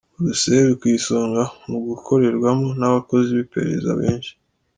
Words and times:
Buruseli 0.15 0.71
ku 0.79 0.85
isonga 0.97 1.43
mu 1.69 1.77
gukorerwamo 1.87 2.67
n’abakozi 2.79 3.29
b’iperereza 3.37 3.91
benshi 4.01 4.31